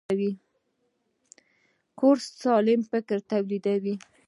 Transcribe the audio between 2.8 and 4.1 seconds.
فکر تولیدوي.